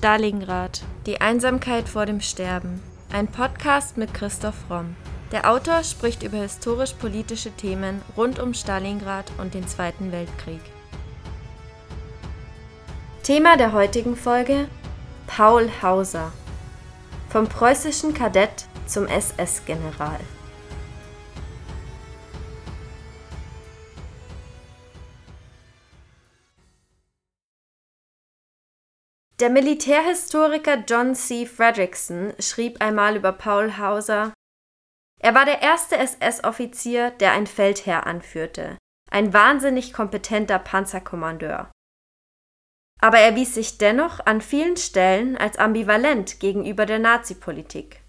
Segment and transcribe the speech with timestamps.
[0.00, 0.80] Stalingrad.
[1.04, 2.80] Die Einsamkeit vor dem Sterben.
[3.12, 4.96] Ein Podcast mit Christoph Romm.
[5.30, 10.62] Der Autor spricht über historisch-politische Themen rund um Stalingrad und den Zweiten Weltkrieg.
[13.24, 14.68] Thema der heutigen Folge:
[15.26, 16.32] Paul Hauser.
[17.28, 20.20] Vom preußischen Kadett zum SS-General.
[29.40, 31.46] Der Militärhistoriker John C.
[31.46, 34.34] Fredrickson schrieb einmal über Paul Hauser,
[35.18, 38.76] er war der erste SS-Offizier, der ein Feldheer anführte,
[39.10, 41.70] ein wahnsinnig kompetenter Panzerkommandeur.
[43.00, 48.02] Aber er wies sich dennoch an vielen Stellen als ambivalent gegenüber der Nazipolitik.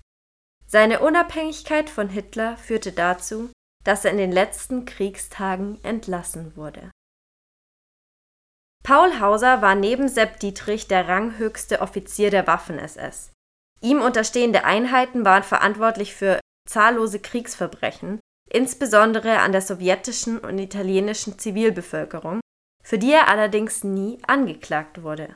[0.67, 3.51] Seine Unabhängigkeit von Hitler führte dazu,
[3.85, 6.91] dass er in den letzten Kriegstagen entlassen wurde.
[8.83, 13.31] Paul Hauser war neben Sepp Dietrich der ranghöchste Offizier der Waffen-SS.
[13.79, 18.19] Ihm unterstehende Einheiten waren verantwortlich für zahllose Kriegsverbrechen,
[18.49, 22.41] insbesondere an der sowjetischen und italienischen Zivilbevölkerung,
[22.83, 25.35] für die er allerdings nie angeklagt wurde.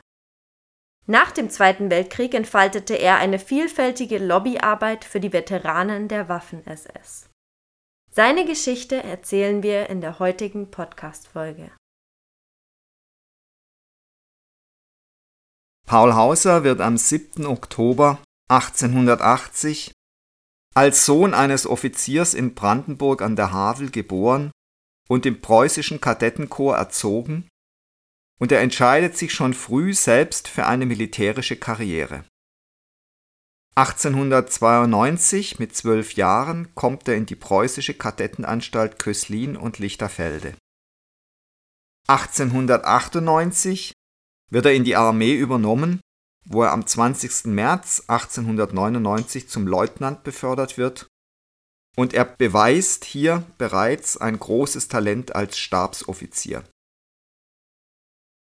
[1.06, 7.28] Nach dem Zweiten Weltkrieg entfaltete er eine vielfältige Lobbyarbeit für die Veteranen der Waffen-SS.
[8.10, 11.70] Seine Geschichte erzählen wir in der heutigen Podcast-Folge.
[15.86, 17.46] Paul Hauser wird am 7.
[17.46, 19.92] Oktober 1880
[20.74, 24.50] als Sohn eines Offiziers in Brandenburg an der Havel geboren
[25.08, 27.48] und im preußischen Kadettenkorps erzogen,
[28.40, 32.24] und er entscheidet sich schon früh selbst für eine militärische Karriere.
[33.76, 40.56] 1892 mit zwölf Jahren kommt er in die preußische Kadettenanstalt Köslin und Lichterfelde.
[42.08, 43.92] 1898
[44.50, 46.00] wird er in die Armee übernommen,
[46.44, 47.46] wo er am 20.
[47.46, 51.08] März 1899 zum Leutnant befördert wird
[51.96, 56.62] und er beweist hier bereits ein großes Talent als Stabsoffizier.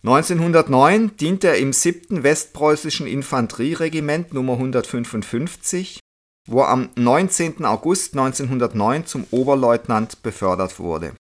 [0.03, 2.23] 1909 dient er im 7.
[2.23, 5.99] Westpreußischen Infanterieregiment Nummer 155,
[6.47, 7.65] wo er am 19.
[7.65, 11.15] August 1909 zum Oberleutnant befördert wurde.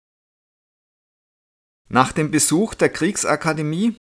[1.89, 3.97] Nach dem Besuch der Kriegsakademie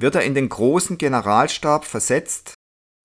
[0.00, 2.54] wird er in den großen Generalstab versetzt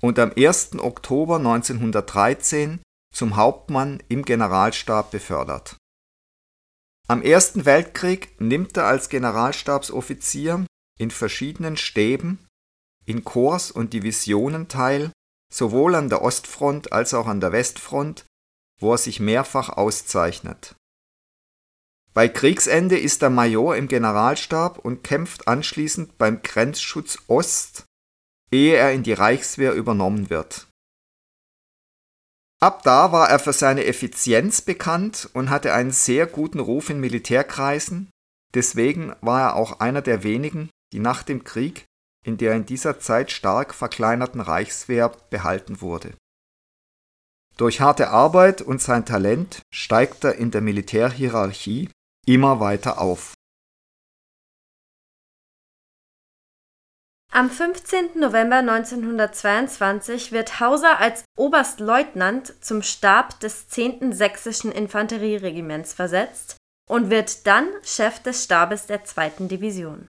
[0.01, 0.79] und am 1.
[0.79, 2.81] Oktober 1913
[3.13, 5.77] zum Hauptmann im Generalstab befördert.
[7.07, 10.65] Am Ersten Weltkrieg nimmt er als Generalstabsoffizier
[10.97, 12.45] in verschiedenen Stäben,
[13.05, 15.11] in Korps und Divisionen teil,
[15.53, 18.25] sowohl an der Ostfront als auch an der Westfront,
[18.79, 20.75] wo er sich mehrfach auszeichnet.
[22.15, 27.83] Bei Kriegsende ist er Major im Generalstab und kämpft anschließend beim Grenzschutz Ost,
[28.51, 30.67] ehe er in die Reichswehr übernommen wird.
[32.61, 37.01] Ab da war er für seine Effizienz bekannt und hatte einen sehr guten Ruf in
[37.01, 38.09] Militärkreisen,
[38.53, 41.83] deswegen war er auch einer der wenigen, die nach dem Krieg
[42.25, 46.13] in der in dieser Zeit stark verkleinerten Reichswehr behalten wurde.
[47.57, 51.89] Durch harte Arbeit und sein Talent steigt er in der Militärhierarchie
[52.25, 53.33] immer weiter auf.
[57.31, 58.17] Am 15.
[58.17, 64.13] November 1922 wird Hauser als Oberstleutnant zum Stab des 10.
[64.13, 66.55] Sächsischen Infanterieregiments versetzt
[66.89, 69.47] und wird dann Chef des Stabes der 2.
[69.47, 70.07] Division.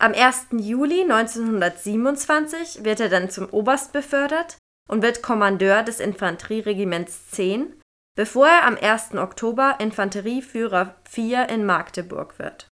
[0.00, 0.46] Am 1.
[0.52, 4.56] Juli 1927 wird er dann zum Oberst befördert
[4.88, 7.78] und wird Kommandeur des Infanterieregiments 10
[8.14, 9.14] bevor er am 1.
[9.14, 12.68] Oktober Infanterieführer 4 in Magdeburg wird.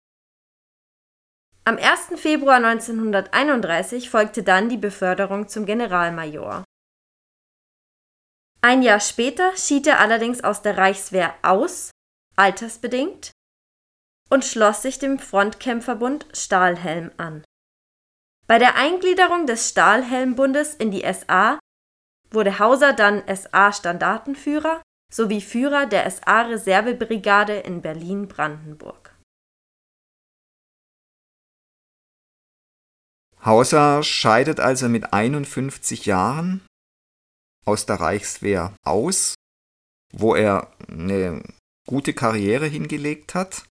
[1.64, 2.20] Am 1.
[2.20, 6.64] Februar 1931 folgte dann die Beförderung zum Generalmajor.
[8.60, 11.90] Ein Jahr später schied er allerdings aus der Reichswehr aus,
[12.36, 13.32] altersbedingt,
[14.30, 17.44] und schloss sich dem Frontkämpferbund Stahlhelm an.
[18.46, 21.58] Bei der Eingliederung des Stahlhelmbundes in die SA
[22.30, 24.82] wurde Hauser dann SA-Standartenführer
[25.12, 29.14] sowie Führer der SA-Reservebrigade in Berlin-Brandenburg.
[33.44, 36.66] Hauser scheidet also mit 51 Jahren
[37.64, 39.34] aus der Reichswehr aus,
[40.12, 41.42] wo er eine
[41.86, 43.66] gute Karriere hingelegt hat.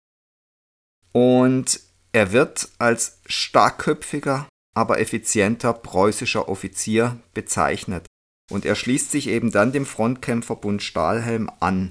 [1.13, 1.81] Und
[2.13, 8.07] er wird als starkköpfiger, aber effizienter preußischer Offizier bezeichnet.
[8.51, 11.91] Und er schließt sich eben dann dem Frontkämpferbund Stahlhelm an.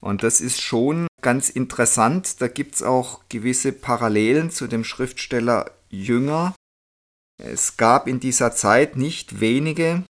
[0.00, 2.40] Und das ist schon ganz interessant.
[2.40, 6.54] Da gibt es auch gewisse Parallelen zu dem Schriftsteller Jünger,
[7.42, 10.04] Es gab in dieser Zeit nicht wenige,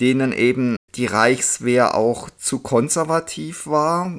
[0.00, 4.18] denen eben die Reichswehr auch zu konservativ war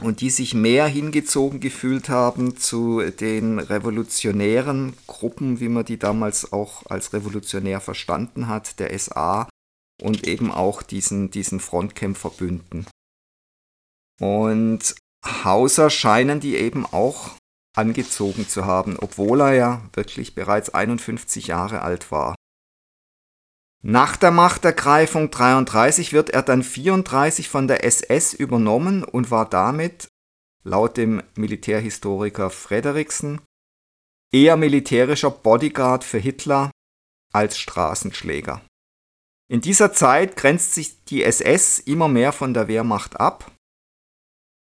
[0.00, 6.52] und die sich mehr hingezogen gefühlt haben zu den revolutionären Gruppen, wie man die damals
[6.52, 9.48] auch als revolutionär verstanden hat, der SA
[10.04, 12.86] und eben auch diesen, diesen Frontkämpferbünden.
[14.20, 17.30] Und Hauser scheinen die eben auch
[17.74, 22.34] angezogen zu haben, obwohl er ja wirklich bereits 51 Jahre alt war.
[23.82, 30.08] Nach der Machtergreifung 33 wird er dann 34 von der SS übernommen und war damit,
[30.64, 33.40] laut dem Militärhistoriker Frederiksen,
[34.32, 36.70] eher militärischer Bodyguard für Hitler
[37.32, 38.62] als Straßenschläger.
[39.54, 43.52] In dieser Zeit grenzt sich die SS immer mehr von der Wehrmacht ab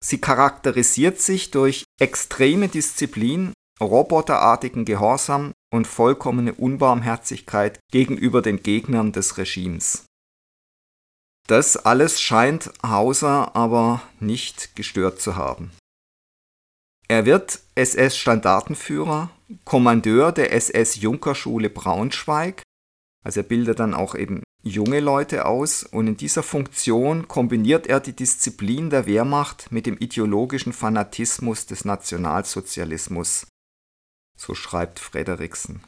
[0.03, 9.37] Sie charakterisiert sich durch extreme Disziplin, roboterartigen Gehorsam und vollkommene Unbarmherzigkeit gegenüber den Gegnern des
[9.37, 10.05] Regimes.
[11.47, 15.71] Das alles scheint Hauser aber nicht gestört zu haben.
[17.07, 19.29] Er wird SS-Standartenführer,
[19.65, 22.63] Kommandeur der SS-Junkerschule Braunschweig,
[23.23, 27.99] also er bildet dann auch eben junge Leute aus und in dieser Funktion kombiniert er
[27.99, 33.47] die Disziplin der Wehrmacht mit dem ideologischen Fanatismus des Nationalsozialismus.
[34.37, 35.83] So schreibt Frederiksen.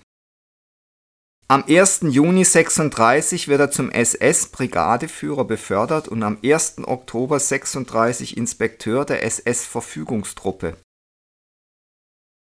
[1.47, 2.01] Am 1.
[2.09, 6.79] Juni 36 wird er zum SS-Brigadeführer befördert und am 1.
[6.85, 10.77] Oktober 36 Inspekteur der SS-Verfügungstruppe.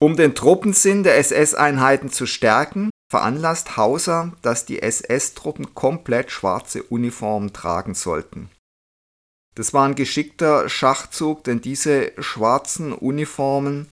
[0.00, 7.52] Um den Truppensinn der SS-Einheiten zu stärken, veranlasst Hauser, dass die SS-Truppen komplett schwarze Uniformen
[7.52, 8.50] tragen sollten.
[9.54, 13.88] Das war ein geschickter Schachzug, denn diese schwarzen Uniformen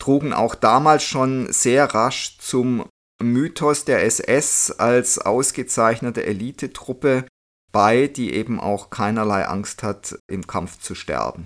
[0.00, 2.86] trugen auch damals schon sehr rasch zum
[3.22, 7.26] Mythos der SS als ausgezeichnete Elitetruppe
[7.72, 11.44] bei, die eben auch keinerlei Angst hat, im Kampf zu sterben.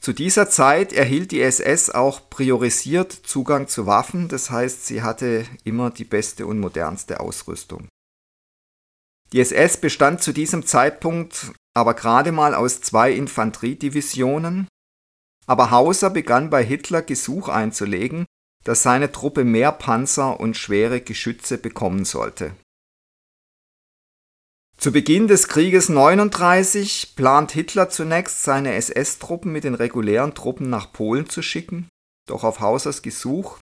[0.00, 5.44] Zu dieser Zeit erhielt die SS auch priorisiert Zugang zu Waffen, das heißt, sie hatte
[5.64, 7.88] immer die beste und modernste Ausrüstung.
[9.32, 14.66] Die SS bestand zu diesem Zeitpunkt aber gerade mal aus zwei Infanteriedivisionen,
[15.46, 18.26] aber Hauser begann bei Hitler Gesuch einzulegen,
[18.64, 22.54] dass seine Truppe mehr Panzer und schwere Geschütze bekommen sollte.
[24.80, 30.92] Zu Beginn des Krieges 39 plant Hitler zunächst, seine SS-Truppen mit den regulären Truppen nach
[30.92, 31.88] Polen zu schicken,
[32.28, 33.58] doch auf Hausers Gesuch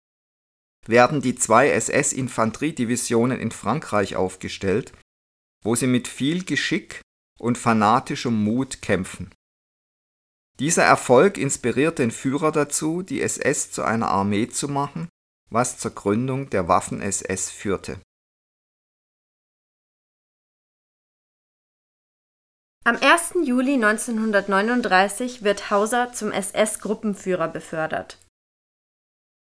[0.85, 4.93] werden die zwei SS-Infanteriedivisionen in Frankreich aufgestellt,
[5.63, 7.01] wo sie mit viel Geschick
[7.39, 9.33] und fanatischem Mut kämpfen.
[10.59, 15.09] Dieser Erfolg inspiriert den Führer dazu, die SS zu einer Armee zu machen,
[15.49, 17.99] was zur Gründung der Waffen-SS führte
[22.87, 23.39] Am 1.
[23.43, 28.17] Juli 1939 wird Hauser zum SS-Gruppenführer befördert.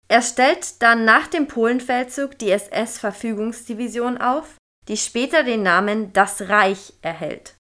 [0.09, 4.57] Er stellt dann nach dem Polenfeldzug die SS-Verfügungsdivision auf,
[4.89, 7.55] die später den Namen Das Reich erhält.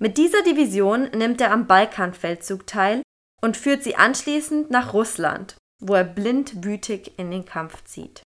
[0.00, 3.02] Mit dieser Division nimmt er am Balkanfeldzug teil
[3.40, 8.22] und führt sie anschließend nach Russland, wo er blindwütig in den Kampf zieht.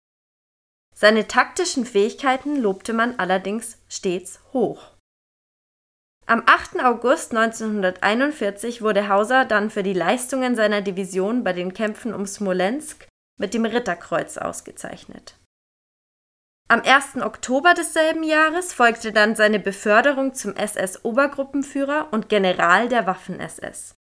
[0.95, 4.93] Seine taktischen Fähigkeiten lobte man allerdings stets hoch.
[6.29, 6.85] Am 8.
[6.85, 13.09] August 1941 wurde Hauser dann für die Leistungen seiner Division bei den Kämpfen um Smolensk
[13.41, 15.39] mit dem Ritterkreuz ausgezeichnet.
[16.69, 17.23] Am 1.
[17.23, 23.95] Oktober desselben Jahres folgte dann seine Beförderung zum SS-Obergruppenführer und General der Waffen-SS.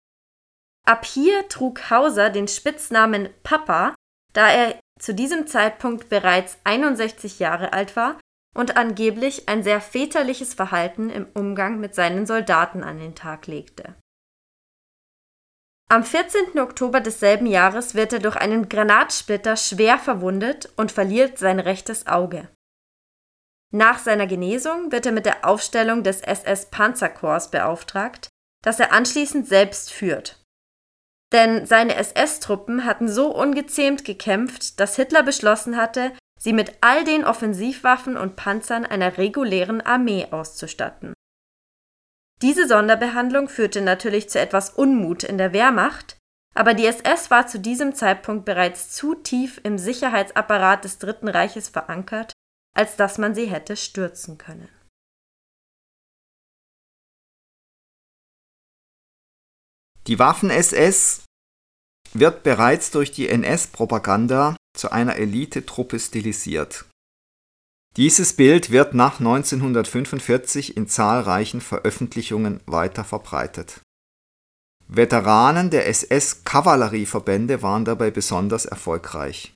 [0.84, 3.94] Ab hier trug Hauser den Spitznamen Papa,
[4.32, 8.18] da er zu diesem Zeitpunkt bereits 61 Jahre alt war
[8.56, 13.94] und angeblich ein sehr väterliches Verhalten im Umgang mit seinen Soldaten an den Tag legte.
[15.88, 16.58] Am 14.
[16.58, 22.48] Oktober desselben Jahres wird er durch einen Granatsplitter schwer verwundet und verliert sein rechtes Auge.
[23.72, 28.28] Nach seiner Genesung wird er mit der Aufstellung des SS-Panzerkorps beauftragt,
[28.64, 30.42] das er anschließend selbst führt.
[31.32, 37.24] Denn seine SS-Truppen hatten so ungezähmt gekämpft, dass Hitler beschlossen hatte, sie mit all den
[37.24, 41.14] Offensivwaffen und Panzern einer regulären Armee auszustatten.
[42.42, 46.18] Diese Sonderbehandlung führte natürlich zu etwas Unmut in der Wehrmacht,
[46.54, 51.68] aber die SS war zu diesem Zeitpunkt bereits zu tief im Sicherheitsapparat des Dritten Reiches
[51.68, 52.32] verankert,
[52.74, 54.68] als dass man sie hätte stürzen können.
[60.06, 61.25] Die Waffen-SS
[62.14, 66.84] wird bereits durch die NS-Propaganda zu einer Elitetruppe stilisiert.
[67.96, 73.80] Dieses Bild wird nach 1945 in zahlreichen Veröffentlichungen weiter verbreitet.
[74.86, 79.54] Veteranen der SS-Kavallerieverbände waren dabei besonders erfolgreich.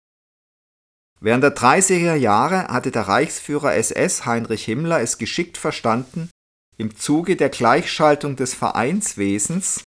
[1.21, 6.31] Während der 30er Jahre hatte der Reichsführer SS Heinrich Himmler es geschickt verstanden,
[6.79, 9.85] im Zuge der Gleichschaltung des Vereinswesens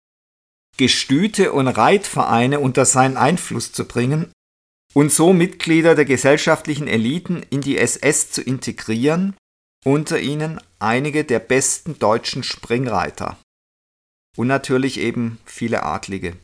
[0.76, 4.30] Gestüte und Reitvereine unter seinen Einfluss zu bringen
[4.94, 9.36] und so Mitglieder der gesellschaftlichen Eliten in die SS zu integrieren,
[9.84, 13.38] unter ihnen einige der besten deutschen Springreiter
[14.36, 16.36] und natürlich eben viele Adlige.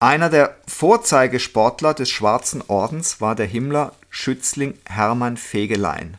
[0.00, 6.16] Einer der Vorzeigesportler des Schwarzen Ordens war der Himmler Schützling Hermann Fegelein,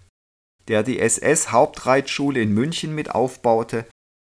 [0.68, 3.86] der die SS-Hauptreitschule in München mit aufbaute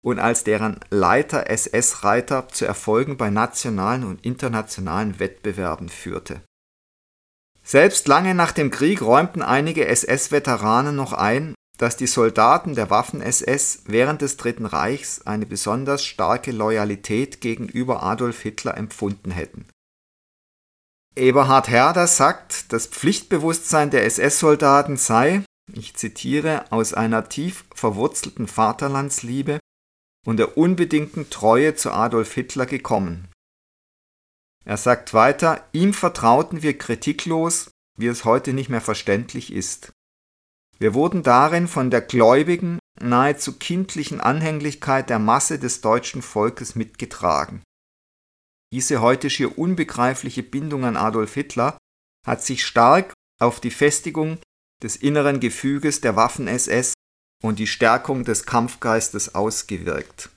[0.05, 6.43] und als deren Leiter SS-Reiter zu Erfolgen bei nationalen und internationalen Wettbewerben führte.
[7.63, 13.85] Selbst lange nach dem Krieg räumten einige SS-Veteranen noch ein, dass die Soldaten der Waffen-SS
[13.87, 19.67] während des Dritten Reichs eine besonders starke Loyalität gegenüber Adolf Hitler empfunden hätten.
[21.15, 25.43] Eberhard Herder sagt, das Pflichtbewusstsein der SS-Soldaten sei,
[25.73, 29.61] ich zitiere, aus einer tief verwurzelten Vaterlandsliebe
[30.27, 33.29] und der unbedingten Treue zu Adolf Hitler gekommen.
[34.65, 39.93] Er sagt weiter, ihm vertrauten wir kritiklos, wie es heute nicht mehr verständlich ist.
[40.79, 47.63] Wir wurden darin von der gläubigen, nahezu kindlichen Anhänglichkeit der Masse des deutschen Volkes mitgetragen.
[48.73, 51.77] Diese heute schier unbegreifliche Bindung an Adolf Hitler
[52.27, 54.39] hat sich stark auf die Festigung
[54.83, 56.95] des inneren Gefüges der Waffen-SS
[57.43, 60.31] und die Stärkung des Kampfgeistes ausgewirkt.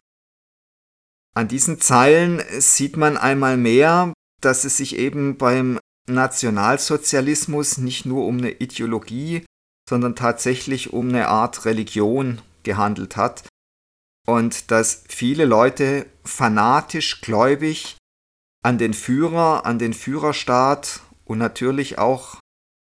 [1.33, 8.25] An diesen Zeilen sieht man einmal mehr, dass es sich eben beim Nationalsozialismus nicht nur
[8.25, 9.45] um eine Ideologie
[9.87, 13.47] sondern tatsächlich um eine Art Religion gehandelt hat
[14.27, 17.97] und dass viele Leute fanatisch gläubig
[18.63, 22.39] an den Führer, an den Führerstaat und natürlich auch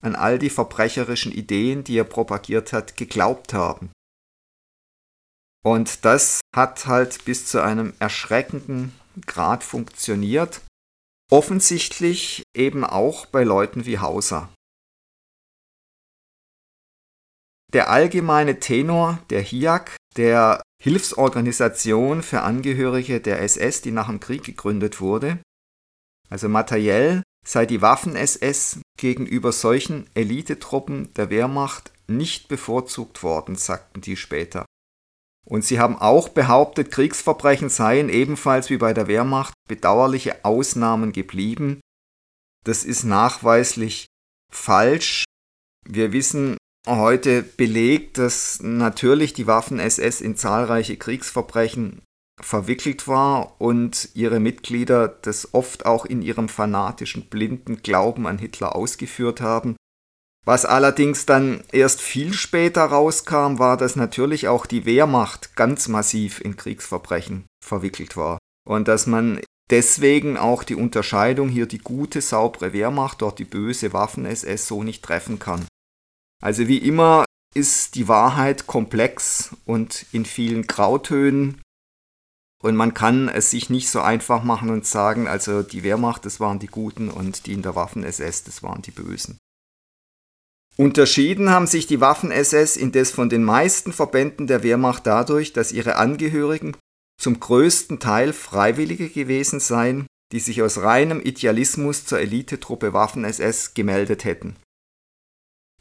[0.02, 3.90] an all die verbrecherischen Ideen, die er propagiert hat, geglaubt haben.
[5.68, 10.62] Und das hat halt bis zu einem erschreckenden Grad funktioniert.
[11.30, 14.48] Offensichtlich eben auch bei Leuten wie Hauser.
[17.74, 24.44] Der allgemeine Tenor der HIAC, der Hilfsorganisation für Angehörige der SS, die nach dem Krieg
[24.44, 25.38] gegründet wurde,
[26.30, 34.16] also materiell sei die Waffen-SS gegenüber solchen Elitetruppen der Wehrmacht nicht bevorzugt worden, sagten die
[34.16, 34.64] später.
[35.48, 41.80] Und sie haben auch behauptet, Kriegsverbrechen seien ebenfalls wie bei der Wehrmacht bedauerliche Ausnahmen geblieben.
[42.64, 44.06] Das ist nachweislich
[44.52, 45.24] falsch.
[45.86, 52.02] Wir wissen heute belegt, dass natürlich die Waffen-SS in zahlreiche Kriegsverbrechen
[52.40, 58.76] verwickelt war und ihre Mitglieder das oft auch in ihrem fanatischen, blinden Glauben an Hitler
[58.76, 59.76] ausgeführt haben.
[60.48, 66.40] Was allerdings dann erst viel später rauskam, war, dass natürlich auch die Wehrmacht ganz massiv
[66.40, 72.72] in Kriegsverbrechen verwickelt war und dass man deswegen auch die Unterscheidung hier die gute, saubere
[72.72, 75.66] Wehrmacht, dort die böse Waffen-SS so nicht treffen kann.
[76.42, 81.60] Also wie immer ist die Wahrheit komplex und in vielen Grautönen.
[82.62, 86.40] Und man kann es sich nicht so einfach machen und sagen, also die Wehrmacht, das
[86.40, 89.36] waren die Guten und die in der Waffen-SS, das waren die Bösen.
[90.80, 95.96] Unterschieden haben sich die Waffen-SS indes von den meisten Verbänden der Wehrmacht dadurch, dass ihre
[95.96, 96.76] Angehörigen
[97.20, 104.24] zum größten Teil Freiwillige gewesen seien, die sich aus reinem Idealismus zur Elitetruppe Waffen-SS gemeldet
[104.24, 104.54] hätten.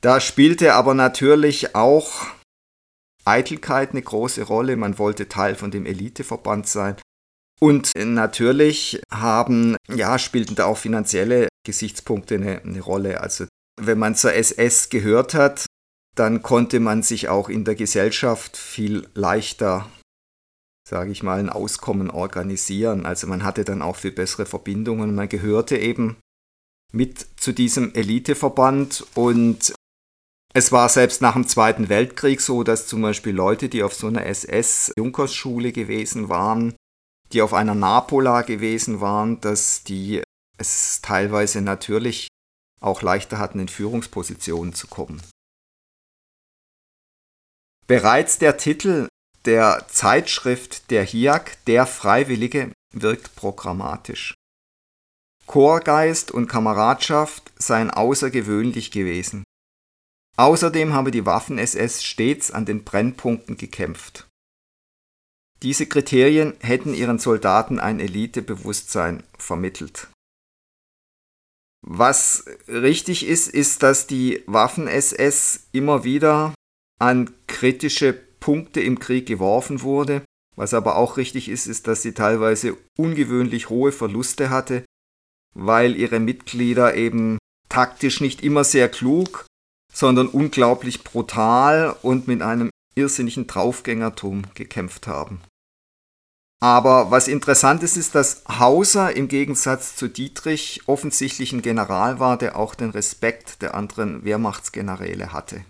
[0.02, 2.26] Da spielte aber natürlich auch
[3.24, 4.78] Eitelkeit eine große Rolle.
[4.78, 6.96] Man wollte Teil von dem Eliteverband sein.
[7.60, 13.22] Und natürlich haben, ja, spielten da auch finanzielle Gesichtspunkte eine, eine Rolle.
[13.22, 13.46] Also
[13.80, 15.66] wenn man zur SS gehört hat,
[16.16, 19.88] dann konnte man sich auch in der Gesellschaft viel leichter,
[20.88, 23.06] sage ich mal, ein Auskommen organisieren.
[23.06, 25.14] Also man hatte dann auch viel bessere Verbindungen.
[25.14, 26.18] Man gehörte eben
[26.92, 29.74] mit zu diesem Eliteverband und
[30.54, 34.08] es war selbst nach dem Zweiten Weltkrieg so, dass zum Beispiel Leute, die auf so
[34.08, 36.76] einer SS-Junkersschule gewesen waren,
[37.32, 40.24] die auf einer Napola gewesen waren, dass die
[40.58, 42.27] es teilweise natürlich
[42.80, 45.22] auch leichter hatten, in Führungspositionen zu kommen.
[47.88, 49.08] Bereits der Titel
[49.46, 54.34] der Zeitschrift der HIAC, der Freiwillige, wirkt programmatisch.
[55.46, 59.46] Chorgeist und Kameradschaft seien außergewöhnlich gewesen.
[60.36, 64.28] Außerdem habe die Waffen-SS stets an den Brennpunkten gekämpft.
[65.64, 70.10] Diese Kriterien hätten ihren Soldaten ein Elitebewusstsein vermittelt.
[71.90, 76.54] Was richtig ist, ist, dass die Waffen-SS immer wieder
[77.00, 80.24] an kritische Punkte im Krieg geworfen wurde.
[80.58, 84.84] Was aber auch richtig ist, ist, dass sie teilweise ungewöhnlich hohe Verluste hatte,
[85.56, 87.38] weil ihre Mitglieder eben
[87.70, 89.46] taktisch nicht immer sehr klug,
[89.94, 95.40] sondern unglaublich brutal und mit einem irrsinnigen Draufgängertum gekämpft haben.
[96.60, 102.38] Aber was interessant ist, ist, dass Hauser im Gegensatz zu Dietrich offensichtlich ein General war,
[102.38, 105.64] der auch den Respekt der anderen Wehrmachtsgeneräle hatte.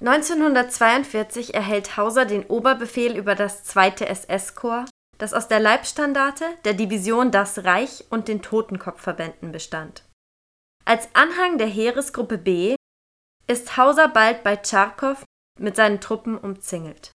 [0.00, 4.04] (1942) erhält Hauser den Oberbefehl über das 2.
[4.04, 4.90] SS-Korps
[5.22, 10.02] das aus der Leibstandarte, der Division Das Reich und den Totenkopfverbänden bestand.
[10.84, 12.74] Als Anhang der Heeresgruppe B
[13.52, 15.22] ist Hauser bald bei Tscharkow
[15.60, 17.12] mit seinen Truppen umzingelt.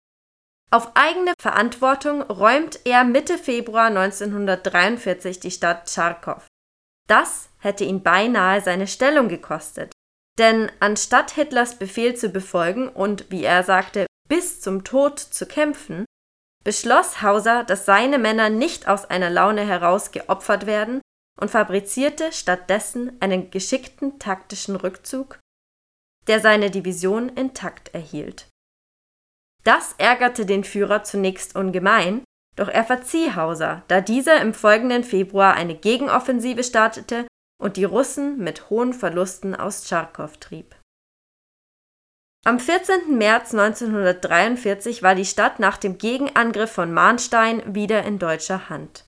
[0.71, 6.45] Auf eigene Verantwortung räumt er Mitte Februar 1943 die Stadt Tscharkow.
[7.07, 9.91] Das hätte ihn beinahe seine Stellung gekostet,
[10.39, 16.05] denn anstatt Hitlers Befehl zu befolgen und, wie er sagte, bis zum Tod zu kämpfen,
[16.63, 21.01] beschloss Hauser, dass seine Männer nicht aus einer Laune heraus geopfert werden
[21.39, 25.39] und fabrizierte stattdessen einen geschickten taktischen Rückzug,
[26.27, 28.47] der seine Division intakt erhielt.
[29.63, 32.23] Das ärgerte den Führer zunächst ungemein,
[32.55, 37.25] doch er verzieh Hauser, da dieser im folgenden Februar eine Gegenoffensive startete
[37.61, 40.75] und die Russen mit hohen Verlusten aus Tscharkow trieb
[42.45, 43.17] am 14.
[43.17, 49.05] März 1943 war die Stadt nach dem Gegenangriff von Mahnstein wieder in deutscher Hand.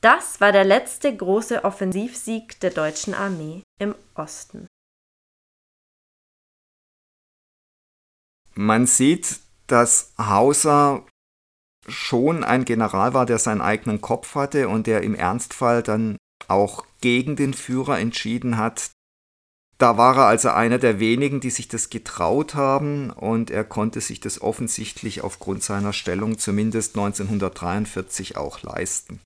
[0.00, 4.68] Das war der letzte große Offensivsieg der deutschen Armee im Osten.
[8.54, 11.06] Man sieht, dass Hauser
[11.88, 16.16] schon ein General war, der seinen eigenen Kopf hatte und der im Ernstfall dann
[16.48, 18.90] auch gegen den Führer entschieden hat,
[19.80, 24.02] da war er also einer der wenigen, die sich das getraut haben und er konnte
[24.02, 29.22] sich das offensichtlich aufgrund seiner Stellung zumindest 1943 auch leisten.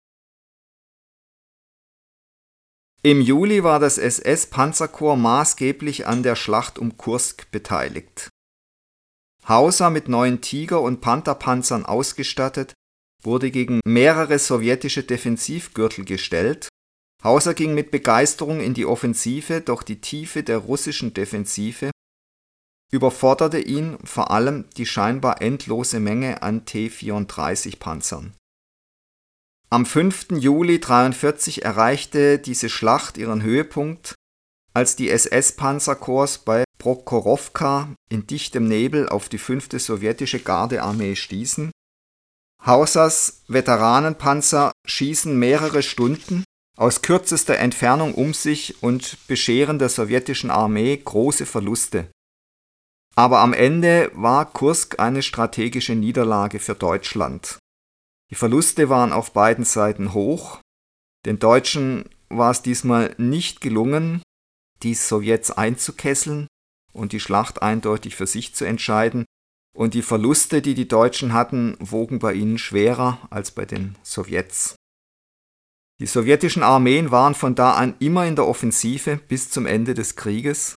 [3.02, 8.30] Im Juli war das SS-Panzerkorps maßgeblich an der Schlacht um Kursk beteiligt.
[9.48, 12.74] Hauser mit neuen Tiger- und Pantherpanzern ausgestattet,
[13.22, 16.68] wurde gegen mehrere sowjetische Defensivgürtel gestellt
[17.24, 21.90] Hauser ging mit Begeisterung in die Offensive, doch die Tiefe der russischen Defensive
[22.92, 28.34] überforderte ihn, vor allem die scheinbar endlose Menge an T-34-Panzern.
[29.70, 30.32] Am 5.
[30.32, 34.14] Juli 1943 erreichte diese Schlacht ihren Höhepunkt,
[34.74, 39.80] als die SS-Panzerkorps bei Prokhorovka in dichtem Nebel auf die 5.
[39.80, 41.70] sowjetische Gardearmee stießen.
[42.66, 46.44] Hausers Veteranenpanzer schießen mehrere Stunden
[46.76, 52.10] aus kürzester Entfernung um sich und bescheren der sowjetischen Armee große Verluste.
[53.16, 57.56] Aber am Ende war Kursk eine strategische Niederlage für Deutschland.
[58.30, 60.60] Die Verluste waren auf beiden Seiten hoch.
[61.24, 64.20] Den Deutschen war es diesmal nicht gelungen,
[64.82, 66.46] die Sowjets einzukesseln
[66.94, 69.26] und die Schlacht eindeutig für sich zu entscheiden,
[69.76, 74.76] und die Verluste, die die Deutschen hatten, wogen bei ihnen schwerer als bei den Sowjets.
[76.00, 80.16] Die sowjetischen Armeen waren von da an immer in der Offensive bis zum Ende des
[80.16, 80.76] Krieges,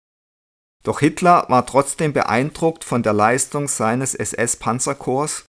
[0.86, 5.46] doch Hitler war trotzdem beeindruckt von der Leistung seines SS-Panzerkorps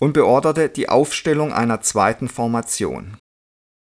[0.00, 3.18] und beorderte die Aufstellung einer zweiten Formation.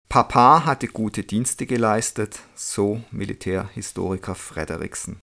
[0.08, 5.20] Papa hatte gute Dienste geleistet, so Militärhistoriker Frederiksen.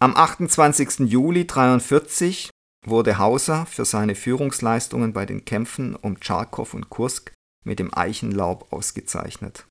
[0.00, 1.10] Am 28.
[1.10, 2.50] Juli 1943
[2.86, 7.32] wurde Hauser für seine Führungsleistungen bei den Kämpfen um Tscharkow und Kursk
[7.64, 9.66] mit dem Eichenlaub ausgezeichnet.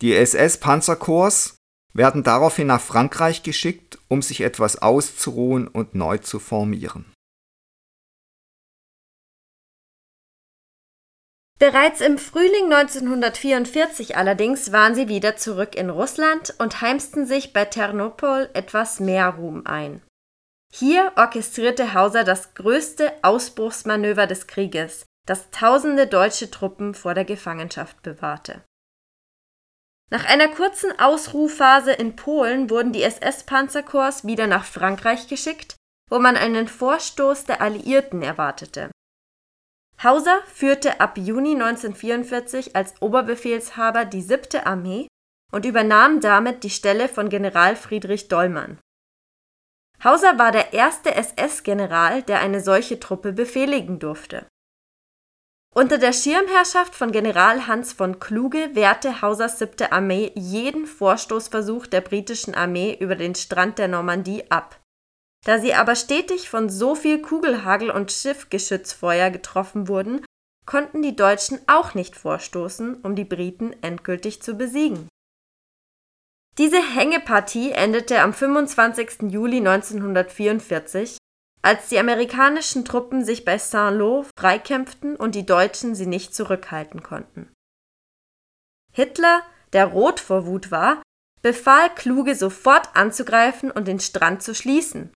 [0.00, 1.56] Die SS-Panzerkorps
[1.92, 7.12] werden daraufhin nach Frankreich geschickt, um sich etwas auszuruhen und neu zu formieren.
[11.58, 17.64] Bereits im Frühling 1944 allerdings waren sie wieder zurück in Russland und heimsten sich bei
[17.64, 20.00] Ternopol etwas mehr Ruhm ein.
[20.72, 28.02] Hier orchestrierte Hauser das größte Ausbruchsmanöver des Krieges, das tausende deutsche Truppen vor der Gefangenschaft
[28.02, 28.62] bewahrte.
[30.10, 35.74] Nach einer kurzen Ausruhphase in Polen wurden die SS-Panzerkorps wieder nach Frankreich geschickt,
[36.08, 38.90] wo man einen Vorstoß der Alliierten erwartete.
[40.02, 44.64] Hauser führte ab Juni 1944 als Oberbefehlshaber die 7.
[44.64, 45.08] Armee
[45.50, 48.78] und übernahm damit die Stelle von General Friedrich Dollmann.
[50.04, 54.46] Hauser war der erste SS-General, der eine solche Truppe befehligen durfte.
[55.74, 59.90] Unter der Schirmherrschaft von General Hans von Kluge wehrte Hausers 7.
[59.90, 64.80] Armee jeden Vorstoßversuch der britischen Armee über den Strand der Normandie ab
[65.44, 70.24] da sie aber stetig von so viel Kugelhagel und Schiffgeschützfeuer getroffen wurden,
[70.66, 75.08] konnten die Deutschen auch nicht vorstoßen, um die Briten endgültig zu besiegen.
[76.58, 79.30] Diese Hängepartie endete am 25.
[79.30, 81.16] Juli 1944,
[81.62, 87.50] als die amerikanischen Truppen sich bei Saint-Lô freikämpften und die Deutschen sie nicht zurückhalten konnten.
[88.92, 91.02] Hitler, der rot vor Wut war,
[91.42, 95.12] befahl Kluge sofort anzugreifen und den Strand zu schließen,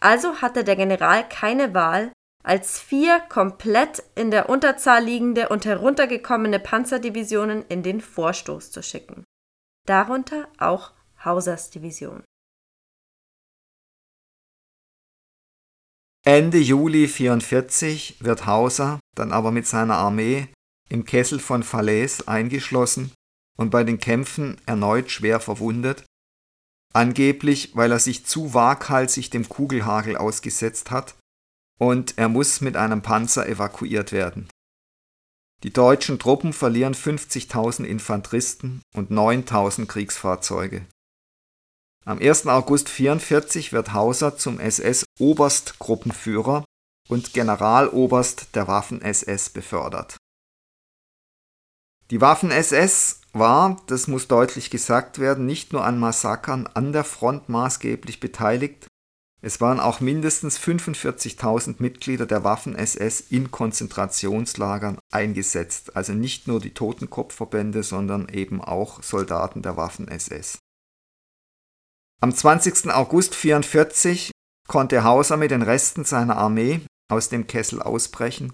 [0.00, 6.58] also hatte der General keine Wahl, als vier komplett in der Unterzahl liegende und heruntergekommene
[6.58, 9.24] Panzerdivisionen in den Vorstoß zu schicken.
[9.86, 12.24] Darunter auch Hausers Division.
[16.24, 20.48] Ende Juli 1944 wird Hauser dann aber mit seiner Armee
[20.88, 23.12] im Kessel von Falaise eingeschlossen
[23.58, 26.04] und bei den Kämpfen erneut schwer verwundet
[26.92, 31.14] Angeblich, weil er sich zu waghalsig dem Kugelhagel ausgesetzt hat
[31.78, 34.48] und er muss mit einem Panzer evakuiert werden.
[35.62, 40.84] Die deutschen Truppen verlieren 50.000 Infanteristen und 9.000 Kriegsfahrzeuge.
[42.04, 42.46] Am 1.
[42.46, 46.64] August 1944 wird Hauser zum SS-Oberstgruppenführer
[47.08, 50.16] und Generaloberst der Waffen-SS befördert.
[52.10, 57.48] Die Waffen-SS war, das muss deutlich gesagt werden, nicht nur an Massakern an der Front
[57.48, 58.86] maßgeblich beteiligt,
[59.42, 66.74] es waren auch mindestens 45.000 Mitglieder der Waffen-SS in Konzentrationslagern eingesetzt, also nicht nur die
[66.74, 70.58] Totenkopfverbände, sondern eben auch Soldaten der Waffen-SS.
[72.20, 72.90] Am 20.
[72.90, 74.30] August 1944
[74.68, 78.52] konnte Hauser mit den Resten seiner Armee aus dem Kessel ausbrechen,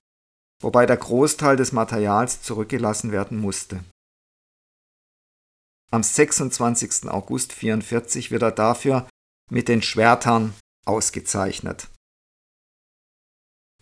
[0.62, 3.80] wobei der Großteil des Materials zurückgelassen werden musste.
[5.90, 7.08] Am 26.
[7.08, 9.08] August 1944 wird er dafür
[9.50, 11.88] mit den Schwertern ausgezeichnet.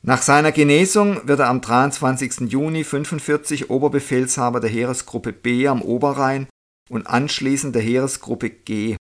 [0.02, 2.50] Nach seiner Genesung wird er am 23.
[2.50, 6.46] Juni 1945 Oberbefehlshaber der Heeresgruppe B am Oberrhein
[6.90, 8.96] und anschließend der Heeresgruppe G.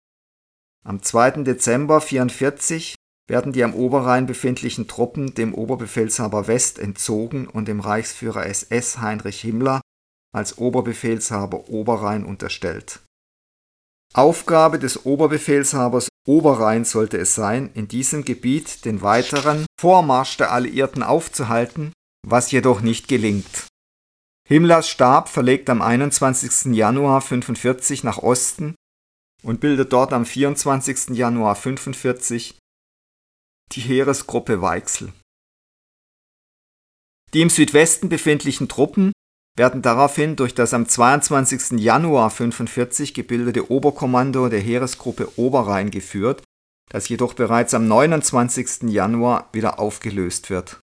[0.84, 1.44] Am 2.
[1.44, 2.96] Dezember 1944
[3.28, 9.40] werden die am Oberrhein befindlichen Truppen dem Oberbefehlshaber West entzogen und dem Reichsführer SS Heinrich
[9.40, 9.80] Himmler
[10.34, 13.00] als Oberbefehlshaber Oberrhein unterstellt.
[14.14, 21.02] Aufgabe des Oberbefehlshabers Oberrhein sollte es sein, in diesem Gebiet den weiteren Vormarsch der Alliierten
[21.02, 21.92] aufzuhalten,
[22.26, 23.66] was jedoch nicht gelingt.
[24.46, 26.74] Himmlers Stab verlegt am 21.
[26.74, 28.74] Januar 1945 nach Osten
[29.42, 31.16] und bildet dort am 24.
[31.16, 32.58] Januar 1945
[33.72, 35.12] die Heeresgruppe Weichsel.
[37.34, 39.12] Die im Südwesten befindlichen Truppen
[39.58, 41.80] werden daraufhin durch das am 22.
[41.80, 46.42] Januar 1945 gebildete Oberkommando der Heeresgruppe Oberrhein geführt,
[46.88, 48.84] das jedoch bereits am 29.
[48.84, 50.78] Januar wieder aufgelöst wird.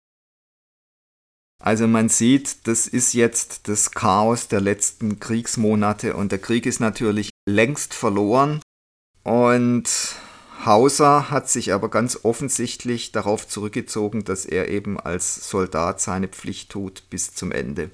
[1.62, 6.80] Also man sieht, das ist jetzt das Chaos der letzten Kriegsmonate und der Krieg ist
[6.80, 8.60] natürlich längst verloren
[9.22, 9.88] und
[10.66, 16.70] Hauser hat sich aber ganz offensichtlich darauf zurückgezogen, dass er eben als Soldat seine Pflicht
[16.70, 17.90] tut bis zum Ende.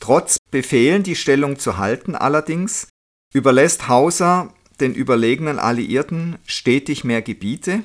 [0.00, 2.88] Trotz Befehlen, die Stellung zu halten allerdings,
[3.34, 7.82] überlässt Hauser den überlegenen Alliierten stetig mehr Gebiete.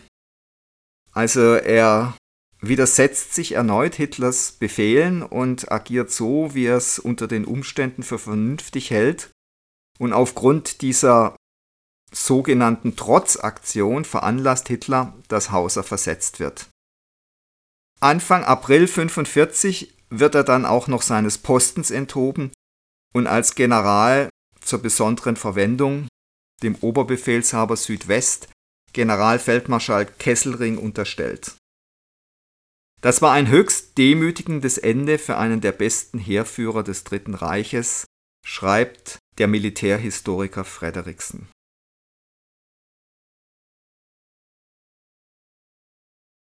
[1.12, 2.16] Also er
[2.62, 8.20] widersetzt sich erneut Hitlers Befehlen und agiert so, wie er es unter den Umständen für
[8.20, 9.32] vernünftig hält.
[10.00, 11.36] Und aufgrund dieser
[12.14, 16.68] sogenannten Trotzaktion veranlasst Hitler, dass Hauser versetzt wird.
[18.00, 22.52] Anfang April 1945 wird er dann auch noch seines Postens enthoben
[23.14, 26.08] und als General zur besonderen Verwendung
[26.62, 28.50] dem Oberbefehlshaber Südwest
[28.94, 31.56] Generalfeldmarschall Kesselring unterstellt.
[33.02, 38.06] Das war ein höchst demütigendes Ende für einen der besten Heerführer des Dritten Reiches,
[38.46, 41.50] schreibt der Militärhistoriker Frederiksen.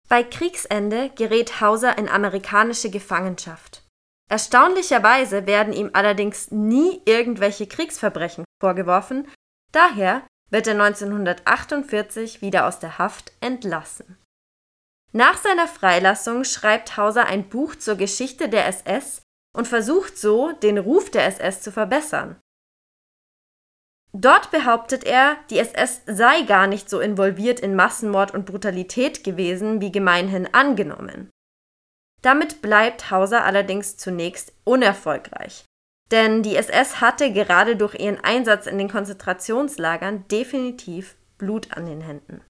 [0.08, 3.84] Bei Kriegsende gerät Hauser in amerikanische Gefangenschaft.
[4.30, 9.28] Erstaunlicherweise werden ihm allerdings nie irgendwelche Kriegsverbrechen vorgeworfen,
[9.72, 14.18] daher wird er 1948 wieder aus der Haft entlassen.
[15.12, 19.22] Nach seiner Freilassung schreibt Hauser ein Buch zur Geschichte der SS
[19.56, 22.40] und versucht so, den Ruf der SS zu verbessern.
[24.18, 29.82] Dort behauptet er, die SS sei gar nicht so involviert in Massenmord und Brutalität gewesen,
[29.82, 31.30] wie gemeinhin angenommen.
[32.22, 35.66] Damit bleibt Hauser allerdings zunächst unerfolgreich.
[36.12, 42.00] Denn die SS hatte gerade durch ihren Einsatz in den Konzentrationslagern definitiv Blut an den
[42.00, 42.42] Händen.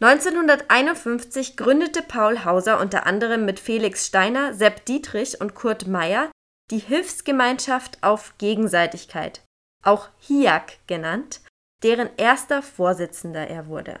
[0.00, 6.30] 1951 gründete Paul Hauser unter anderem mit Felix Steiner, Sepp Dietrich und Kurt Meyer
[6.70, 9.42] die Hilfsgemeinschaft auf Gegenseitigkeit,
[9.82, 11.40] auch HIAG genannt,
[11.82, 14.00] deren erster Vorsitzender er wurde.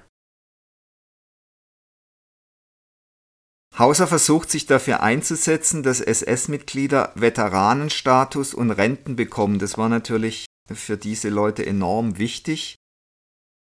[3.78, 9.60] Hauser versucht sich dafür einzusetzen, dass SS-Mitglieder Veteranenstatus und Renten bekommen.
[9.60, 12.74] Das war natürlich für diese Leute enorm wichtig.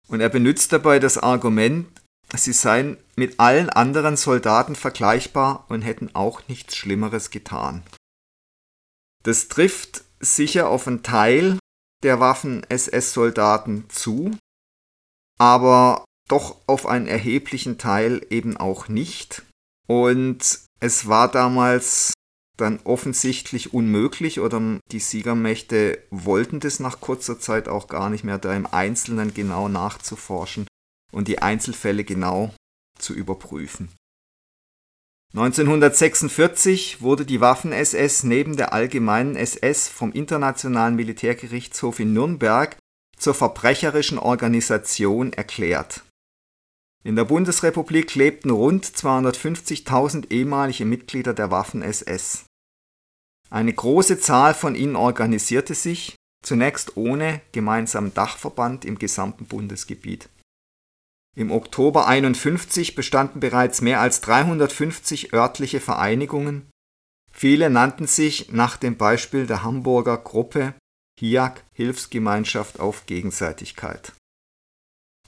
[0.08, 1.86] Und er benutzt dabei das Argument,
[2.34, 7.84] sie seien mit allen anderen Soldaten vergleichbar und hätten auch nichts Schlimmeres getan.
[9.22, 11.58] Das trifft sicher auf einen Teil
[12.02, 14.36] der Waffen-SS-Soldaten zu,
[15.38, 19.42] aber doch auf einen erheblichen Teil eben auch nicht.
[19.88, 22.12] Und es war damals
[22.56, 28.38] dann offensichtlich unmöglich oder die Siegermächte wollten das nach kurzer Zeit auch gar nicht mehr,
[28.38, 30.66] da im Einzelnen genau nachzuforschen
[31.10, 32.54] und die Einzelfälle genau
[32.98, 33.90] zu überprüfen.
[35.32, 42.76] 1946 wurde die Waffen-SS neben der allgemeinen SS vom Internationalen Militärgerichtshof in Nürnberg
[43.16, 46.02] zur verbrecherischen Organisation erklärt.
[47.04, 52.44] In der Bundesrepublik lebten rund 250.000 ehemalige Mitglieder der Waffen-SS.
[53.50, 60.28] Eine große Zahl von ihnen organisierte sich, zunächst ohne gemeinsamen Dachverband im gesamten Bundesgebiet.
[61.36, 66.68] Im Oktober 51 bestanden bereits mehr als 350 örtliche Vereinigungen.
[67.32, 70.74] Viele nannten sich nach dem Beispiel der Hamburger Gruppe
[71.20, 74.12] HIAG Hilfsgemeinschaft auf Gegenseitigkeit.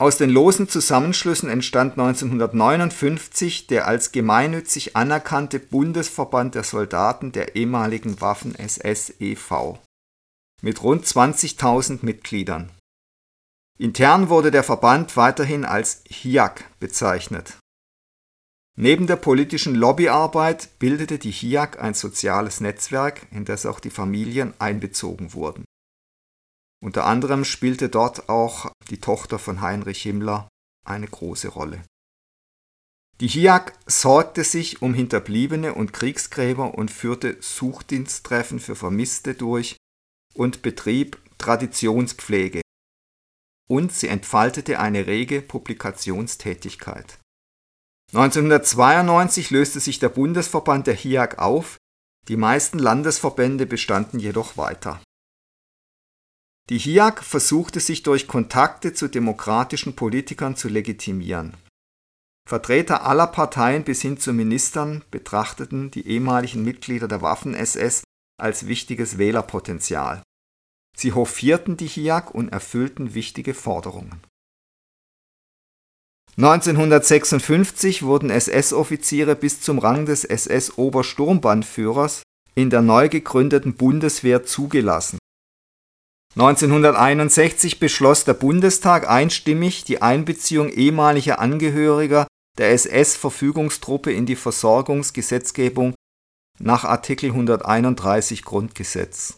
[0.00, 8.20] Aus den losen Zusammenschlüssen entstand 1959 der als gemeinnützig anerkannte Bundesverband der Soldaten der ehemaligen
[8.20, 9.78] Waffen-SS e.V.
[10.60, 12.70] mit rund 20.000 Mitgliedern
[13.82, 17.58] Intern wurde der Verband weiterhin als HIAG bezeichnet.
[18.78, 24.54] Neben der politischen Lobbyarbeit bildete die HIAG ein soziales Netzwerk, in das auch die Familien
[24.60, 25.64] einbezogen wurden.
[26.80, 30.46] Unter anderem spielte dort auch die Tochter von Heinrich Himmler
[30.86, 31.82] eine große Rolle.
[33.18, 39.76] Die HIAG sorgte sich um Hinterbliebene und Kriegsgräber und führte Suchdiensttreffen für Vermisste durch
[40.34, 42.62] und betrieb Traditionspflege
[43.68, 47.18] und sie entfaltete eine rege Publikationstätigkeit.
[48.12, 51.78] 1992 löste sich der Bundesverband der HIAG auf,
[52.28, 55.02] die meisten Landesverbände bestanden jedoch weiter.
[56.68, 61.56] Die HIAG versuchte sich durch Kontakte zu demokratischen Politikern zu legitimieren.
[62.48, 68.04] Vertreter aller Parteien bis hin zu Ministern betrachteten die ehemaligen Mitglieder der Waffen-SS
[68.40, 70.22] als wichtiges Wählerpotenzial.
[70.96, 74.20] Sie hofierten die HIAG und erfüllten wichtige Forderungen.
[76.36, 82.22] 1956 wurden SS-Offiziere bis zum Rang des SS-Obersturmbannführers
[82.54, 85.18] in der neu gegründeten Bundeswehr zugelassen.
[86.34, 92.26] 1961 beschloss der Bundestag einstimmig die Einbeziehung ehemaliger Angehöriger
[92.56, 95.94] der SS-Verfügungstruppe in die Versorgungsgesetzgebung
[96.58, 99.36] nach Artikel 131 Grundgesetz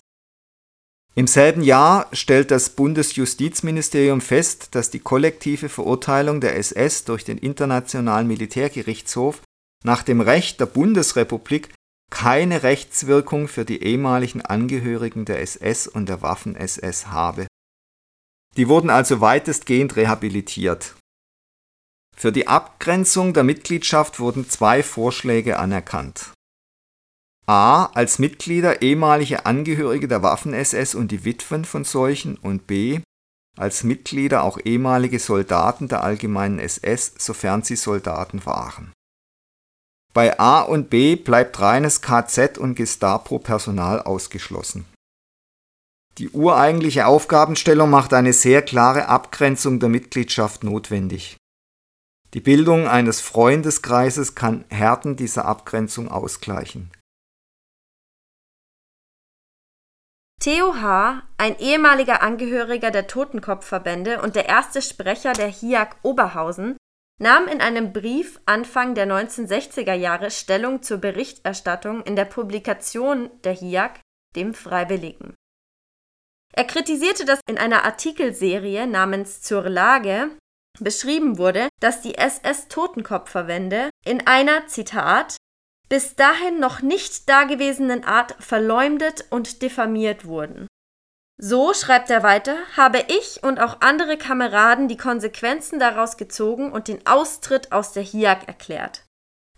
[1.16, 7.38] im selben Jahr stellt das Bundesjustizministerium fest, dass die kollektive Verurteilung der SS durch den
[7.38, 9.40] Internationalen Militärgerichtshof
[9.84, 11.72] nach dem Recht der Bundesrepublik
[12.10, 17.46] keine Rechtswirkung für die ehemaligen Angehörigen der SS und der Waffen-SS habe.
[18.56, 20.94] Die wurden also weitestgehend rehabilitiert.
[22.16, 26.32] Für die Abgrenzung der Mitgliedschaft wurden zwei Vorschläge anerkannt
[27.46, 27.90] a.
[27.94, 33.00] als Mitglieder ehemalige Angehörige der Waffen-SS und die Witwen von solchen und b.
[33.58, 38.92] als Mitglieder auch ehemalige Soldaten der allgemeinen SS, sofern sie Soldaten waren.
[40.14, 44.86] Bei A und B bleibt reines KZ und Gestapo-Personal ausgeschlossen.
[46.16, 51.36] Die ureigentliche Aufgabenstellung macht eine sehr klare Abgrenzung der Mitgliedschaft notwendig.
[52.32, 56.90] Die Bildung eines Freundeskreises kann Härten dieser Abgrenzung ausgleichen
[60.40, 66.76] Theo H., ein ehemaliger Angehöriger der Totenkopfverbände und der erste Sprecher der HIAG Oberhausen,
[67.20, 73.54] nahm in einem Brief Anfang der 1960er Jahre Stellung zur Berichterstattung in der Publikation der
[73.54, 74.00] HIAC,
[74.36, 75.34] dem Freiwilligen.
[76.52, 80.30] Er kritisierte, dass in einer Artikelserie namens Zur Lage
[80.78, 85.36] beschrieben wurde, dass die SS-Totenkopfverbände in einer, Zitat,
[85.88, 90.66] bis dahin noch nicht dagewesenen Art verleumdet und diffamiert wurden.
[91.36, 96.86] So, schreibt er weiter, habe ich und auch andere Kameraden die Konsequenzen daraus gezogen und
[96.86, 99.04] den Austritt aus der HIAC erklärt.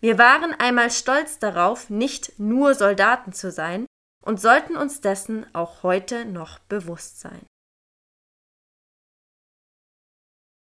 [0.01, 3.87] Wir waren einmal stolz darauf, nicht nur Soldaten zu sein
[4.25, 7.47] und sollten uns dessen auch heute noch bewusst sein.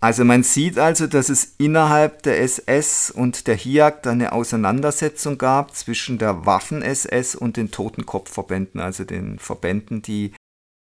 [0.03, 5.77] Also man sieht also, dass es innerhalb der SS und der HIAC eine Auseinandersetzung gab
[5.77, 10.35] zwischen der Waffen-SS und den Totenkopfverbänden, also den Verbänden, die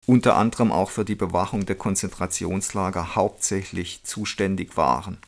[0.07, 5.19] unter anderem auch für die Bewachung der Konzentrationslager hauptsächlich zuständig waren.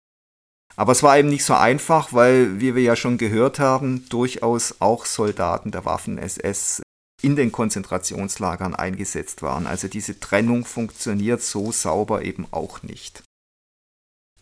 [0.74, 4.80] Aber es war eben nicht so einfach, weil, wie wir ja schon gehört haben, durchaus
[4.80, 6.82] auch Soldaten der Waffen-SS
[7.22, 9.68] in den Konzentrationslagern eingesetzt waren.
[9.68, 13.22] Also diese Trennung funktioniert so sauber eben auch nicht.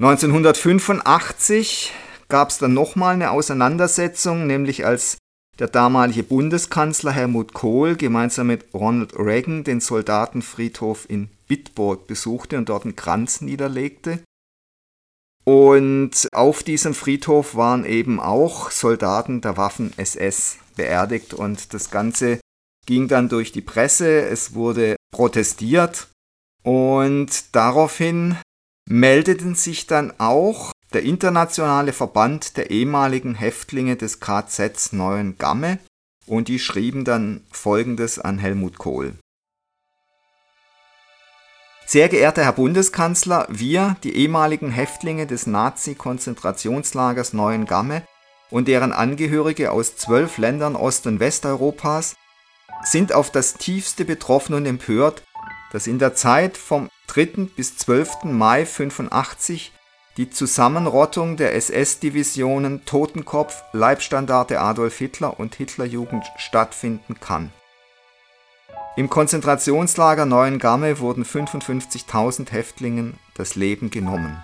[0.01, 1.93] 1985
[2.29, 5.19] gab es dann nochmal eine Auseinandersetzung, nämlich als
[5.61, 12.69] der damalige Bundeskanzler Helmut Kohl gemeinsam mit Ronald Reagan den Soldatenfriedhof in Bitburg besuchte und
[12.69, 14.19] dort einen Kranz niederlegte.
[15.45, 22.41] Und auf diesem Friedhof waren eben auch Soldaten der Waffen SS beerdigt und das Ganze
[22.87, 26.09] ging dann durch die Presse, es wurde protestiert
[26.63, 28.37] und daraufhin
[28.89, 35.79] meldeten sich dann auch der Internationale Verband der ehemaligen Häftlinge des KZs Neuen Gamme
[36.27, 39.15] und die schrieben dann Folgendes an Helmut Kohl.
[41.87, 48.03] Sehr geehrter Herr Bundeskanzler, wir, die ehemaligen Häftlinge des Nazi-Konzentrationslagers Neuen Gamme
[48.51, 52.15] und deren Angehörige aus zwölf Ländern Ost- und Westeuropas,
[52.85, 55.23] sind auf das tiefste betroffen und empört,
[55.73, 57.49] dass in der Zeit vom 3.
[57.57, 58.25] bis 12.
[58.25, 59.73] Mai 85
[60.17, 67.53] die Zusammenrottung der SS-Divisionen Totenkopf, Leibstandarte Adolf Hitler und Hitlerjugend stattfinden kann.
[68.97, 74.41] Im Konzentrationslager Neuengamme wurden 55.000 Häftlingen das Leben genommen.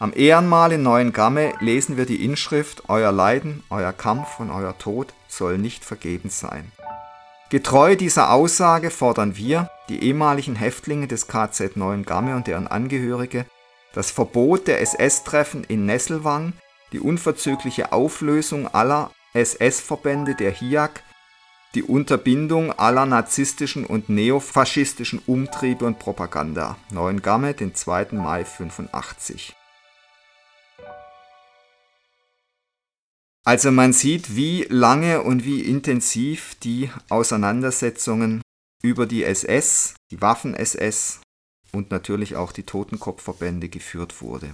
[0.00, 5.14] Am Ehrenmal in Neuengamme lesen wir die Inschrift Euer Leiden, euer Kampf und euer Tod
[5.28, 6.72] soll nicht vergebens sein.
[7.50, 13.44] Getreu dieser Aussage fordern wir, die ehemaligen Häftlinge des KZ Neuengamme und deren Angehörige,
[13.92, 16.52] das Verbot der SS-Treffen in Nesselwang,
[16.92, 21.02] die unverzügliche Auflösung aller SS-Verbände der HIAC,
[21.74, 26.76] die Unterbindung aller narzisstischen und neofaschistischen Umtriebe und Propaganda.
[26.90, 28.08] Neuengamme, den 2.
[28.12, 29.56] Mai 85.
[33.44, 38.42] Also man sieht, wie lange und wie intensiv die Auseinandersetzungen
[38.82, 41.20] über die SS, die Waffen-SS
[41.72, 44.52] und natürlich auch die Totenkopfverbände geführt wurde.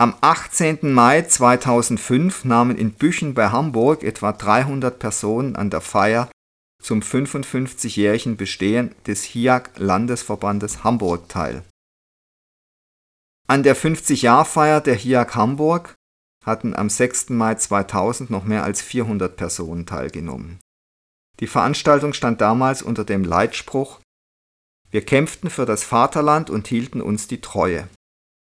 [0.00, 0.92] Am 18.
[0.92, 6.30] Mai 2005 nahmen in Büchen bei Hamburg etwa 300 Personen an der Feier
[6.80, 11.64] zum 55-jährigen Bestehen des HIAC Landesverbandes Hamburg teil.
[13.48, 15.94] An der 50-Jahr-Feier der HIAC Hamburg
[16.44, 17.30] hatten am 6.
[17.30, 20.60] Mai 2000 noch mehr als 400 Personen teilgenommen.
[21.40, 24.00] Die Veranstaltung stand damals unter dem Leitspruch
[24.90, 27.88] Wir kämpften für das Vaterland und hielten uns die Treue.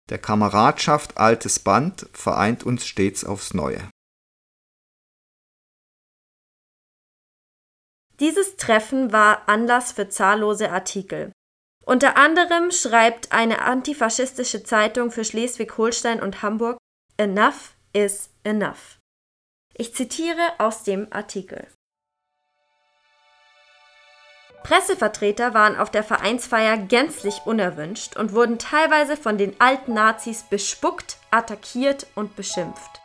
[0.10, 3.88] Der Kameradschaft altes Band vereint uns stets aufs Neue.
[8.19, 11.32] Dieses Treffen war Anlass für zahllose Artikel.
[11.86, 16.77] Unter anderem schreibt eine antifaschistische Zeitung für Schleswig-Holstein und Hamburg
[17.17, 18.99] Enough is enough.
[19.73, 21.67] Ich zitiere aus dem Artikel.
[24.63, 31.18] Pressevertreter waren auf der Vereinsfeier gänzlich unerwünscht und wurden teilweise von den alten Nazis bespuckt,
[31.32, 33.01] attackiert und beschimpft.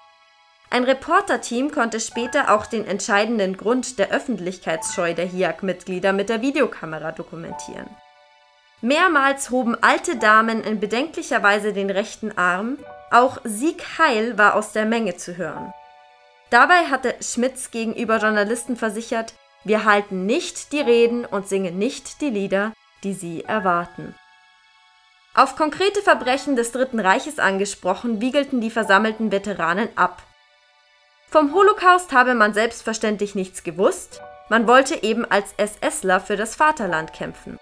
[0.70, 7.12] Ein Reporterteam konnte später auch den entscheidenden Grund der Öffentlichkeitsscheu der HIAC-Mitglieder mit der Videokamera
[7.12, 7.88] dokumentieren.
[8.82, 12.78] Mehrmals hoben alte Damen in bedenklicher Weise den rechten Arm,
[13.10, 15.72] auch Sieg Heil war aus der Menge zu hören.
[16.50, 19.34] Dabei hatte Schmitz gegenüber Journalisten versichert,
[19.66, 24.14] wir halten nicht die Reden und singen nicht die Lieder, die sie erwarten.
[25.34, 30.22] Auf konkrete Verbrechen des Dritten Reiches angesprochen, wiegelten die versammelten Veteranen ab.
[31.28, 37.12] Vom Holocaust habe man selbstverständlich nichts gewusst, man wollte eben als SSler für das Vaterland
[37.12, 37.58] kämpfen.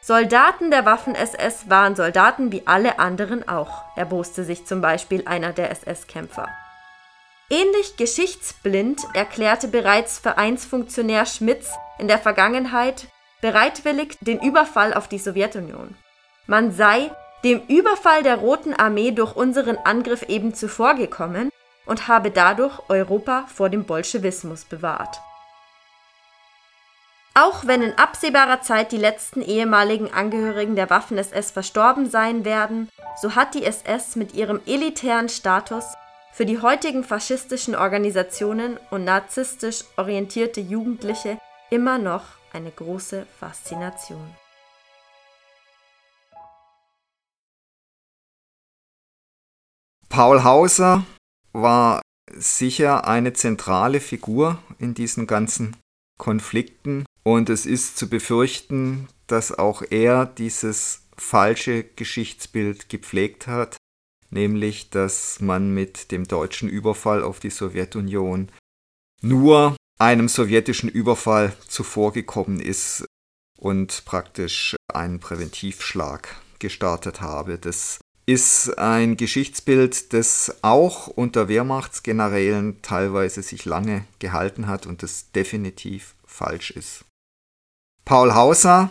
[0.00, 5.70] Soldaten der Waffen-SS waren Soldaten wie alle anderen auch, erboste sich zum Beispiel einer der
[5.70, 6.48] SS-Kämpfer.
[7.52, 13.08] Ähnlich geschichtsblind erklärte bereits Vereinsfunktionär Schmitz in der Vergangenheit
[13.40, 15.96] bereitwillig den Überfall auf die Sowjetunion.
[16.46, 17.10] Man sei
[17.42, 21.50] dem Überfall der Roten Armee durch unseren Angriff eben zuvorgekommen
[21.86, 25.20] und habe dadurch Europa vor dem Bolschewismus bewahrt.
[27.34, 32.90] Auch wenn in absehbarer Zeit die letzten ehemaligen Angehörigen der Waffen-SS verstorben sein werden,
[33.20, 35.84] so hat die SS mit ihrem elitären Status
[36.32, 41.38] für die heutigen faschistischen Organisationen und narzisstisch orientierte Jugendliche
[41.70, 44.34] immer noch eine große Faszination.
[50.08, 51.04] Paul Hauser
[51.52, 52.02] war
[52.32, 55.76] sicher eine zentrale Figur in diesen ganzen
[56.18, 63.76] Konflikten und es ist zu befürchten, dass auch er dieses falsche Geschichtsbild gepflegt hat,
[64.30, 68.50] nämlich dass man mit dem deutschen Überfall auf die Sowjetunion
[69.22, 73.04] nur einem sowjetischen Überfall zuvorgekommen ist
[73.58, 77.58] und praktisch einen Präventivschlag gestartet habe.
[77.58, 85.32] Das ist ein Geschichtsbild, das auch unter Wehrmachtsgenerälen teilweise sich lange gehalten hat und das
[85.32, 87.04] definitiv falsch ist.
[88.04, 88.90] Paul Hauser,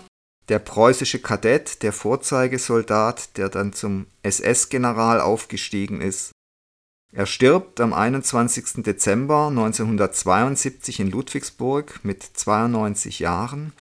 [0.49, 6.31] der preußische Kadett, der Vorzeigesoldat, der dann zum SS-General aufgestiegen ist,
[7.11, 8.83] er stirbt am 21.
[8.83, 13.73] Dezember 1972 in Ludwigsburg mit 92 Jahren.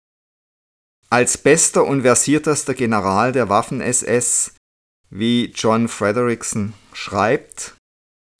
[1.09, 4.53] Als bester und versiertester General der Waffen-SS,
[5.09, 7.75] wie John Frederickson schreibt,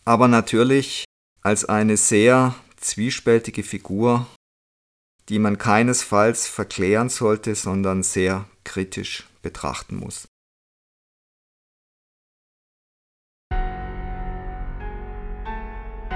[0.06, 1.06] aber natürlich
[1.42, 4.28] als eine sehr zwiespältige Figur,
[5.30, 10.28] die man keinesfalls verklären sollte, sondern sehr kritisch betrachten muss.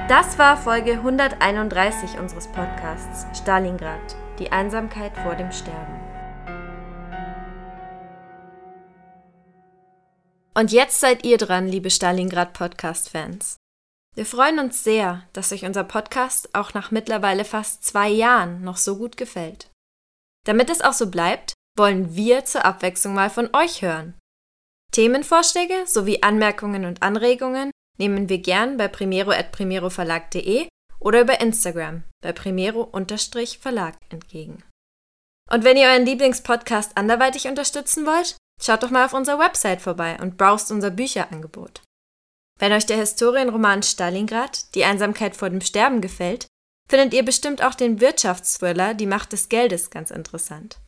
[0.07, 5.99] Das war Folge 131 unseres Podcasts Stalingrad, die Einsamkeit vor dem Sterben.
[10.53, 13.60] Und jetzt seid ihr dran, liebe Stalingrad Podcast-Fans.
[14.15, 18.77] Wir freuen uns sehr, dass euch unser Podcast auch nach mittlerweile fast zwei Jahren noch
[18.77, 19.69] so gut gefällt.
[20.45, 24.17] Damit es auch so bleibt, wollen wir zur Abwechslung mal von euch hören.
[24.91, 30.67] Themenvorschläge sowie Anmerkungen und Anregungen nehmen wir gern bei primero.primeroverlag.de
[30.99, 34.63] oder über Instagram bei primero-verlag entgegen.
[35.49, 40.17] Und wenn ihr euren Lieblingspodcast anderweitig unterstützen wollt, schaut doch mal auf unserer Website vorbei
[40.21, 41.81] und browst unser Bücherangebot.
[42.61, 46.45] Wenn euch der Historienroman Stalingrad, die Einsamkeit vor dem Sterben gefällt,
[46.87, 50.79] findet ihr bestimmt auch den Wirtschaftsthriller Die Macht des Geldes ganz interessant.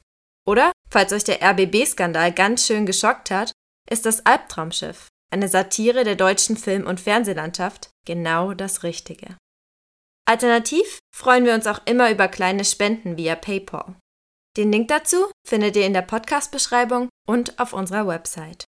[0.45, 3.53] Oder, falls euch der RBB-Skandal ganz schön geschockt hat,
[3.89, 9.35] ist das Albtraumschiff eine Satire der deutschen Film- und Fernsehlandschaft, genau das Richtige.
[10.29, 13.95] Alternativ freuen wir uns auch immer über kleine Spenden via PayPal.
[14.57, 18.65] Den Link dazu findet ihr in der Podcast-Beschreibung und auf unserer Website.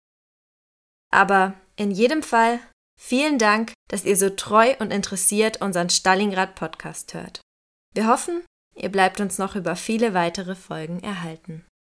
[1.14, 2.60] Aber in jedem Fall
[2.98, 7.42] vielen Dank, dass ihr so treu und interessiert unseren Stalingrad-Podcast hört.
[7.94, 8.44] Wir hoffen,
[8.76, 11.66] ihr bleibt uns noch über viele weitere Folgen erhalten.